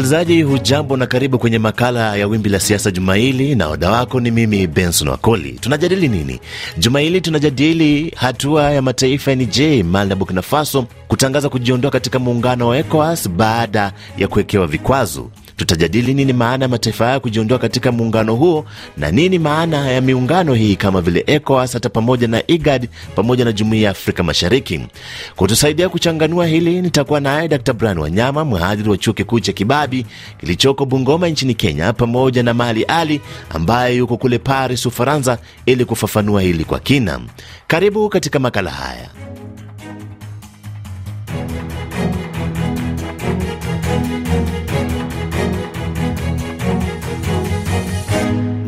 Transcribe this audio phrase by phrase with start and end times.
[0.00, 4.20] Msikilizaji hujambo na karibu kwenye makala ya Wimbi la Siasa juma hili, na oda wako
[4.20, 5.52] ni mimi Benson Wakoli.
[5.52, 6.40] Tunajadili nini
[6.78, 7.20] juma hili?
[7.20, 12.78] Tunajadili hatua ya mataifa ya Niger, Mali na Burkina Faso kutangaza kujiondoa katika muungano wa
[12.78, 15.30] ECOWAS baada ya kuwekewa vikwazo.
[15.60, 18.64] Tutajadili nini maana ya mataifa haya kujiondoa katika muungano huo
[18.96, 23.52] na nini maana ya miungano hii kama vile ECOWAS hata pamoja na IGAD pamoja na
[23.52, 24.80] Jumuiya ya Afrika Mashariki.
[25.36, 30.06] Kutusaidia kuchanganua hili nitakuwa naye Dr Brian Wanyama, mhadhiri wa chuo kikuu cha Kibabi
[30.40, 33.20] kilichoko Bungoma nchini Kenya, pamoja na Mali Ali
[33.50, 37.20] ambaye yuko kule Paris, Ufaransa, ili kufafanua hili kwa kina.
[37.66, 39.08] Karibu katika makala haya.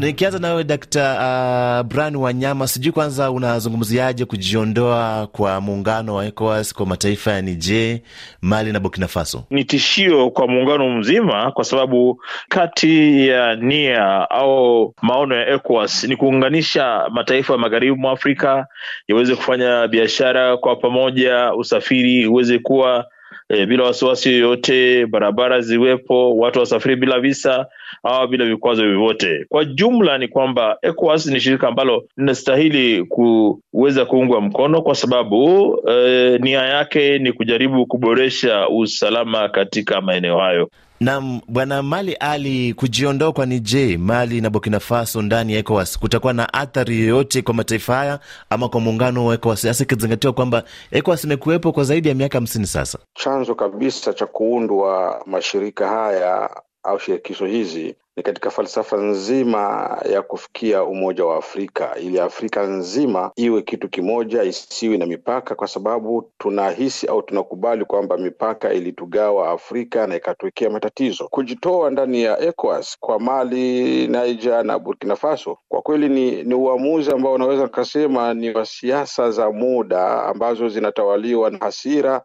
[0.03, 0.97] Nikianza nawe Dkt.
[0.97, 7.99] uh, Brian Wanyama, sijui kwanza unazungumziaje kujiondoa kwa muungano wa ECOWAS kwa mataifa ya Niger,
[8.41, 9.45] Mali na Burkina Faso?
[9.51, 16.17] Ni tishio kwa muungano mzima, kwa sababu kati ya nia au maono ya ECOWAS ni
[16.17, 18.67] kuunganisha mataifa ya magharibi mwa Afrika
[19.09, 23.07] yaweze kufanya biashara kwa pamoja, usafiri uweze kuwa
[23.53, 27.67] E, bila wasiwasi yoyote, barabara ziwepo, watu wasafiri bila visa
[28.03, 29.45] au bila vikwazo vyovyote.
[29.49, 36.39] Kwa jumla ni kwamba ECOWAS ni shirika ambalo linastahili kuweza kuungwa mkono kwa sababu e,
[36.39, 40.71] nia yake ni kujaribu kuboresha usalama katika maeneo hayo.
[41.03, 46.33] Nam Bwana Mali Ali, kujiondoa kwa Niger, Mali na Burkina Faso ndani ya ECOWAS kutakuwa
[46.33, 48.19] na athari yoyote kwa mataifa haya
[48.51, 52.67] ama kwa muungano wa ECOWAS, hasa ikizingatiwa kwamba ECOWAS imekuwepo kwa zaidi ya miaka hamsini
[52.67, 52.99] sasa?
[53.15, 56.51] Chanzo kabisa cha kuundwa mashirika haya
[56.85, 63.31] au shirikisho hizi ni katika falsafa nzima ya kufikia umoja wa Afrika ili Afrika nzima
[63.37, 70.07] iwe kitu kimoja, isiwi na mipaka, kwa sababu tunahisi au tunakubali kwamba mipaka ilitugawa Afrika
[70.07, 71.29] na ikatuwekea matatizo.
[71.29, 77.11] Kujitoa ndani ya ECOWAS kwa Mali, Niger na Burkina Faso kwa kweli ni, ni uamuzi
[77.11, 82.23] ambao unaweza nikasema ni wa siasa za muda ambazo zinatawaliwa na hasira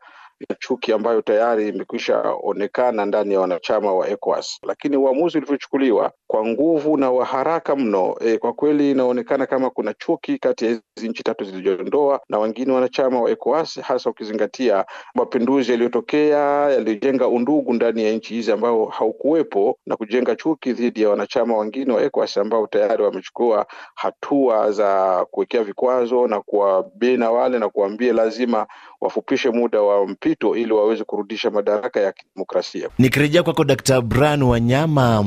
[0.50, 6.46] na chuki ambayo tayari imekwisha onekana ndani ya wanachama wa ECOWAS, lakini uamuzi ulivyochukuliwa kwa
[6.46, 11.10] nguvu na wa haraka mno, e, kwa kweli inaonekana kama kuna chuki kati ya hizi
[11.10, 18.04] nchi tatu zilizojiondoa na wengine wanachama wa ECOWAS, hasa ukizingatia mapinduzi yaliyotokea yaliyojenga undugu ndani
[18.04, 22.68] ya nchi hizi ambao haukuwepo na kujenga chuki dhidi ya wanachama wengine wa ECOWAS ambao
[22.68, 23.66] tayari wamechukua
[23.96, 28.68] hatua za kuwekea vikwazo na kuwabena wale na kuwaambia lazima
[29.02, 32.90] wafupishe muda wa mpito ili waweze kurudisha madaraka ya kidemokrasia.
[33.00, 33.92] Nikirejea kwako Dkt.
[34.02, 35.26] Brian Wanyama,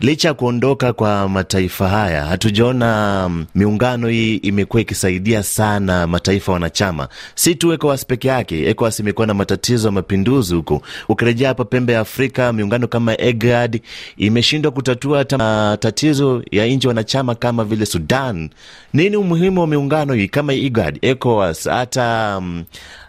[0.00, 7.54] licha ya kuondoka kwa mataifa haya, hatujaona miungano hii imekuwa ikisaidia sana mataifa wanachama, si
[7.54, 8.68] tu ECOWAS peke yake.
[8.70, 10.82] ECOWAS imekuwa na matatizo ya mapinduzi huko.
[11.08, 13.80] Ukirejea hapa pembe ya Afrika, miungano kama EGAD
[14.16, 18.50] imeshindwa kutatua hata matatizo ya nchi wanachama kama vile Sudan.
[18.92, 22.64] Nini umuhimu wa miungano hii kama EGAD, ECOWAS hata um,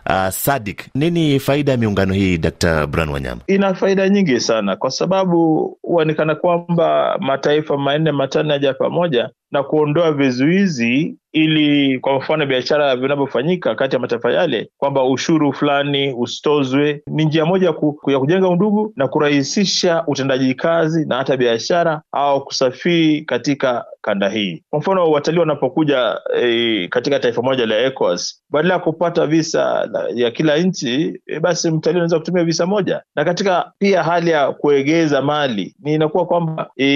[0.10, 2.88] Uh, Sadik, nini faida ya miungano hii Dr.
[2.88, 3.42] Brian Wanyama?
[3.48, 10.12] Ina faida nyingi sana, kwa sababu huonekana kwamba mataifa manne matano yaja pamoja na kuondoa
[10.12, 17.02] vizuizi ili kwa mfano biashara vinavyofanyika kati ya mataifa yale, kwamba ushuru fulani usitozwe.
[17.08, 22.46] Ni njia moja ku, ya kujenga undugu na kurahisisha utendaji kazi na hata biashara au
[22.46, 24.64] kusafiri katika kanda hii.
[24.70, 30.32] Kwa mfano watalii wanapokuja e, katika taifa moja la ECOWAS, badala ya kupata visa ya
[30.32, 33.02] kila nchi e, basi mtalii anaweza kutumia visa moja.
[33.16, 36.88] Na katika pia hali ya kuegeza mali ni inakuwa kwamba e,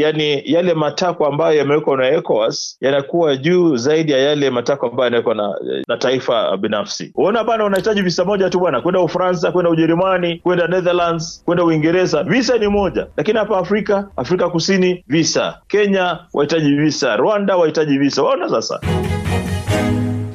[0.00, 5.34] yani yale matakwa ambayo yamewekwa na ECOWAS yanakuwa juu zaidi ya yale matakwa ambayo yanawekwa
[5.34, 5.54] na,
[5.88, 7.12] na taifa binafsi.
[7.14, 12.22] Uona bana, unahitaji visa moja tu bwana, kwenda Ufaransa, kwenda Ujerumani, kwenda Netherlands, kwenda Uingereza,
[12.22, 13.06] visa ni moja.
[13.16, 18.22] Lakini hapa Afrika, Afrika Kusini visa, Kenya wahitaji visa, Rwanda wahitaji visa.
[18.22, 18.80] Waona sasa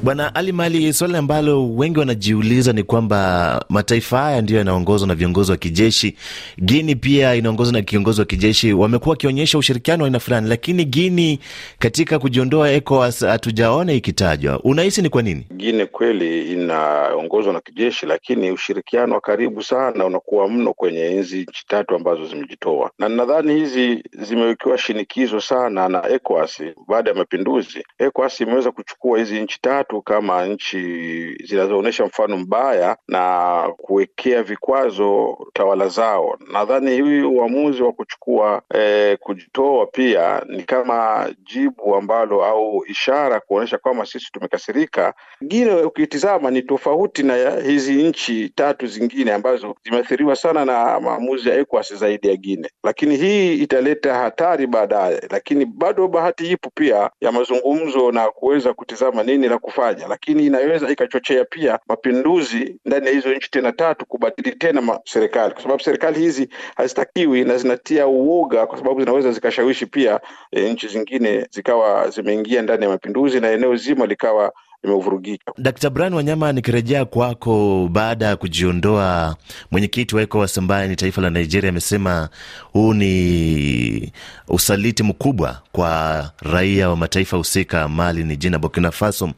[0.06, 5.50] Bwana Ali Mali, swali ambalo wengi wanajiuliza ni kwamba mataifa haya ndiyo yanaongozwa na viongozi
[5.50, 6.16] wa kijeshi.
[6.58, 11.38] Guini pia inaongozwa na kiongozi wa kijeshi, wamekuwa wakionyesha ushirikiano wa aina fulani, lakini Guini
[11.78, 14.60] katika kujiondoa ECOWAS hatujaona ikitajwa.
[14.64, 15.46] Unahisi ni kwa nini?
[15.50, 21.66] Guini kweli inaongozwa na kijeshi, lakini ushirikiano wa karibu sana unakuwa mno kwenye hizi nchi
[21.66, 27.84] tatu ambazo zimejitoa, na nadhani hizi zimewekewa shinikizo sana na ECOWAS baada ya mapinduzi.
[27.98, 35.38] ECOWAS imeweza kuchukua hizi nchi tatu tatu kama nchi zinazoonyesha mfano mbaya na kuwekea vikwazo
[35.52, 36.38] tawala zao.
[36.52, 43.78] Nadhani hii uamuzi wa kuchukua eh, kujitoa pia ni kama jibu ambalo au ishara kuonyesha
[43.78, 45.14] kwamba sisi tumekasirika.
[45.42, 51.54] Ingine ukitizama ni tofauti na hizi nchi tatu zingine ambazo zimeathiriwa sana na maamuzi ya
[51.58, 57.32] ECOWAS zaidi ya Guinea, lakini hii italeta hatari baadaye, lakini bado bahati ipo pia ya
[57.32, 63.34] mazungumzo na kuweza kutizama nini la kufanya, lakini inaweza ikachochea pia mapinduzi ndani ya hizo
[63.34, 68.78] nchi tena tatu kubadili tena serikali, kwa sababu serikali hizi hazitakiwi na zinatia uoga, kwa
[68.78, 74.06] sababu zinaweza zikashawishi pia e, nchi zingine zikawa zimeingia ndani ya mapinduzi na eneo zima
[74.06, 74.52] likawa
[74.84, 75.52] imevurugika.
[75.58, 75.88] Dkt.
[75.90, 79.36] Brian Wanyama, nikirejea kwako, baada ya kujiondoa
[79.70, 82.28] mwenyekiti wa ECOWAS ambaye ni taifa la Nigeria, amesema
[82.72, 84.12] huu ni
[84.48, 89.30] usaliti mkubwa kwa raia wa mataifa husika, Mali, Niger na Burkina Faso.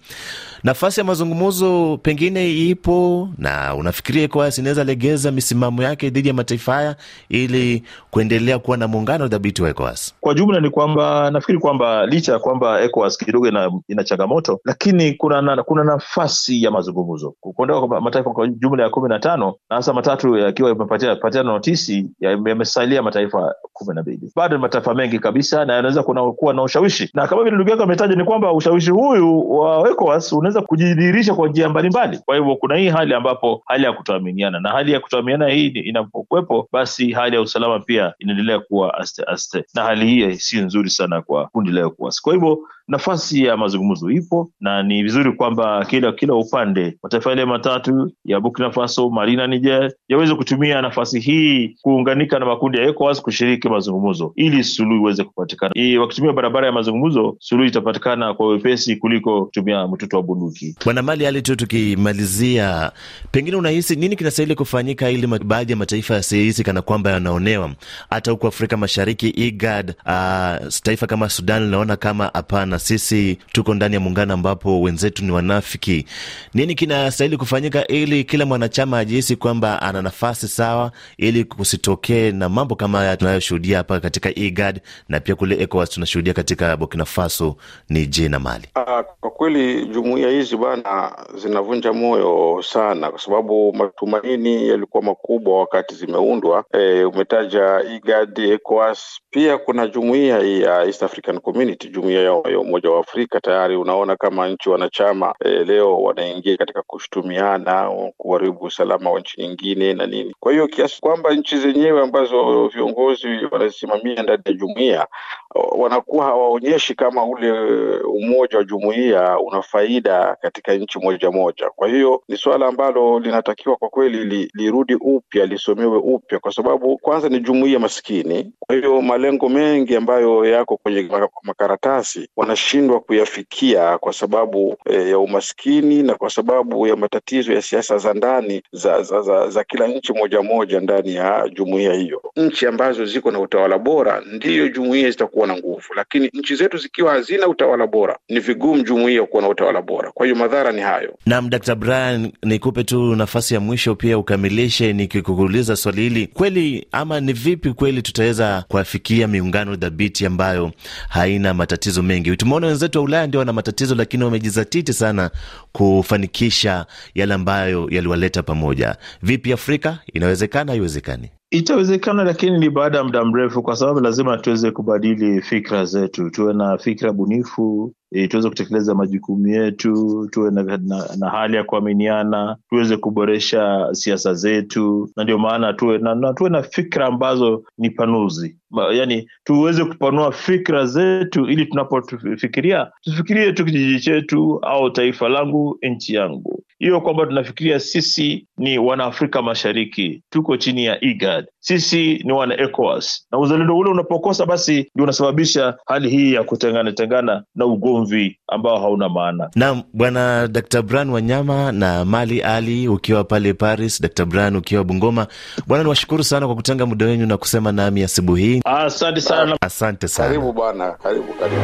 [0.62, 6.74] Nafasi ya mazungumzo pengine ipo, na unafikiria ECOWAS inaweza legeza misimamo yake dhidi ya mataifa
[6.74, 6.96] haya
[7.28, 10.14] ili kuendelea kuwa na muungano dhabiti wa ECOWAS?
[10.20, 15.12] Kwa jumla ni kwamba nafikiri kwamba licha ya kwamba ECOWAS kidogo ina, ina changamoto, lakini
[15.28, 19.54] kuna na, kuna nafasi ya mazungumzo kuondoka kwa mataifa kwa jumla ya kumi na tano
[19.70, 24.94] na hasa matatu yakiwa yamepatia notisi yamesalia ya mataifa kumi na mbili bado ni mataifa
[24.94, 28.52] mengi kabisa na yanaweza kuwa na ushawishi, na kama vile ndugu yako ametaja ni kwamba
[28.52, 32.18] ushawishi huyu wa ECOWAS unaweza kujidhihirisha kwa njia mbalimbali.
[32.18, 36.68] Kwa hivyo kuna hii hali ambapo hali ya kutoaminiana, na hali ya kutoaminiana hii inapokuwepo,
[36.72, 41.22] basi hali ya usalama pia inaendelea kuwa aste aste, na hali hii si nzuri sana
[41.22, 42.22] kwa kundi la ECOWAS.
[42.22, 42.58] Kwa hivyo
[42.88, 48.40] nafasi ya mazungumzo ipo na ni vizuri kwamba kila kila upande mataifa yale matatu ya
[48.40, 53.68] Burkina Faso, Mali na Niger yaweze kutumia nafasi hii kuunganika na makundi ya ECOWAS kushiriki
[53.68, 56.00] mazungumzo ili suluhu iweze kupatikana.
[56.00, 60.76] Wakitumia barabara ya mazungumzo, suluhu itapatikana kwa wepesi kuliko kutumia mtuto wa bunduki.
[60.84, 62.92] Bwana Mali Ali tu, tukimalizia,
[63.30, 67.70] pengine unahisi nini kinastahili kufanyika ili baadhi ya mataifa yasihisi kana kwamba yanaonewa?
[68.10, 73.94] Hata huko Afrika Mashariki, IGAD, uh, taifa kama Sudan linaona kama hapana sisi tuko ndani
[73.94, 76.06] ya muungano ambapo wenzetu ni wanafiki.
[76.54, 82.74] Nini kinastahili kufanyika ili kila mwanachama ajihisi kwamba ana nafasi sawa, ili kusitokee na mambo
[82.74, 87.56] kama haya tunayoshuhudia hapa katika IGAD na pia kule ECOWAS tunashuhudia katika Burkina Faso,
[87.88, 88.68] Niger na Mali?
[88.76, 95.94] Uh, kwa kweli jumuiya hizi bana zinavunja moyo sana, kwa sababu matumaini yalikuwa makubwa wakati
[95.94, 96.64] zimeundwa.
[96.72, 102.90] E, umetaja IGAD, ECOWAS, pia kuna jumuiya hii ya East African Community, jumuiya ya Umoja
[102.90, 103.40] wa Afrika.
[103.40, 109.94] Tayari unaona kama nchi wanachama e, leo wanaingia katika kushutumiana, kuharibu usalama wa nchi nyingine
[109.94, 110.34] na nini.
[110.40, 115.06] Kwa hiyo kiasi kwamba nchi zenyewe ambazo viongozi wanasimamia ndani ya jumuiya
[115.54, 117.52] wanakuwa hawaonyeshi kama ule
[118.00, 121.70] umoja wa jumuiya una faida katika nchi moja moja.
[121.76, 126.98] Kwa hiyo ni suala ambalo linatakiwa kwa kweli li, lirudi upya, lisomewe upya, kwa sababu
[126.98, 128.52] kwanza ni jumuiya maskini.
[128.58, 131.08] Kwa hiyo malengo mengi ambayo yako kwenye
[131.42, 137.98] makaratasi wanashindwa kuyafikia kwa sababu e, ya umaskini na kwa sababu ya matatizo ya siasa
[137.98, 142.22] za ndani za, za, za, za kila nchi moja moja ndani ya jumuiya hiyo.
[142.36, 147.12] Nchi ambazo ziko na utawala bora ndiyo jumuiya zitakuwa na nguvu, lakini nchi zetu zikiwa
[147.12, 150.10] hazina utawala bora ni vigumu jumuiya kuwa na utawala bora.
[150.12, 151.14] Kwa hiyo madhara ni hayo.
[151.26, 151.74] Naam, Dr.
[151.74, 157.72] Brian, nikupe tu nafasi ya mwisho pia ukamilishe, nikikuuliza swali hili kweli, ama ni vipi
[157.72, 160.72] kweli tutaweza kuafikia miungano dhabiti ambayo
[161.08, 162.30] haina matatizo mengi?
[162.38, 165.30] Tumeona wenzetu wa Ulaya ndio wana matatizo, lakini wamejizatiti sana
[165.72, 168.96] kufanikisha yale ambayo yaliwaleta pamoja.
[169.22, 170.72] Vipi Afrika, inawezekana?
[170.72, 171.30] Haiwezekani?
[171.50, 176.52] Itawezekana, lakini ni baada ya muda mrefu, kwa sababu lazima tuweze kubadili fikra zetu, tuwe
[176.54, 182.56] na fikra bunifu e, tuweze kutekeleza majukumu yetu, tuwe na, na, na hali ya kuaminiana,
[182.68, 187.90] tuweze kuboresha siasa zetu, na ndio maana tuwe na, na, tuwe na fikra ambazo ni
[187.90, 188.56] panuzi.
[188.70, 195.78] Ma, yani tuweze kupanua fikra zetu ili tunapofikiria tufikirie tu kijiji chetu au taifa langu,
[195.82, 202.32] nchi yangu, hiyo kwamba tunafikiria sisi ni wanaafrika Mashariki, tuko chini ya IGAD, sisi ni
[202.32, 207.66] wana ECOWAS, na uzalendo ule unapokosa, basi ndio unasababisha hali hii ya kutengana tengana na
[207.66, 209.50] ugomvi ambao hauna maana.
[209.54, 210.82] Naam, Bwana Dr.
[210.82, 214.24] Brian Wanyama na Mali Ali ukiwa pale Paris, Dr.
[214.24, 215.26] Brian ukiwa Bungoma.
[215.66, 218.60] Bwana, niwashukuru sana kwa kutenga muda wenyu na kusema nami asubuhi hii.
[218.64, 219.56] Asante sana.
[219.60, 220.28] Asante sana.
[220.28, 221.60] Karibu bwana, karibu karibu.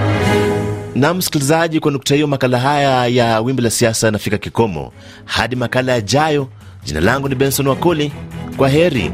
[0.95, 4.93] Na msikilizaji, kwa nukta hiyo, makala haya ya Wimbi la Siasa yanafika kikomo.
[5.25, 6.49] Hadi makala yajayo,
[6.85, 8.12] jina langu ni Benson Wakoli.
[8.57, 9.12] Kwa heri.